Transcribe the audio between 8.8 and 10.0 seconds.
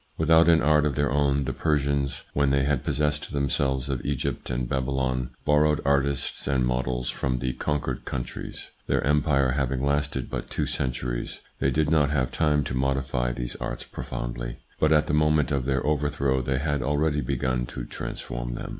Their empire having